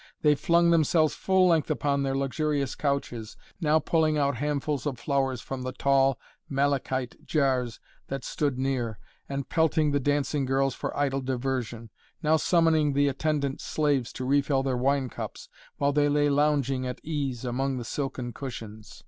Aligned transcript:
They 0.23 0.33
flung 0.33 0.71
themselves 0.71 1.13
full 1.13 1.49
length 1.49 1.69
upon 1.69 2.01
their 2.01 2.17
luxurious 2.17 2.73
couches, 2.73 3.37
now 3.59 3.77
pulling 3.77 4.17
out 4.17 4.37
handfuls 4.37 4.87
of 4.87 4.97
flowers 4.97 5.41
from 5.41 5.61
the 5.61 5.73
tall 5.73 6.17
malachite 6.49 7.23
jars 7.23 7.79
that 8.07 8.23
stood 8.23 8.57
near, 8.57 8.97
and 9.29 9.47
pelting 9.47 9.91
the 9.91 9.99
dancing 9.99 10.45
girls 10.45 10.73
for 10.73 10.97
idle 10.97 11.21
diversion, 11.21 11.91
now 12.23 12.35
summoning 12.35 12.93
the 12.93 13.09
attendant 13.09 13.61
slaves 13.61 14.11
to 14.13 14.25
refill 14.25 14.63
their 14.63 14.75
wine 14.75 15.07
cups, 15.07 15.49
while 15.77 15.93
they 15.93 16.09
lay 16.09 16.29
lounging 16.31 16.87
at 16.87 16.99
ease 17.03 17.45
among 17.45 17.77
the 17.77 17.85
silken 17.85 18.33
cushions. 18.33 18.99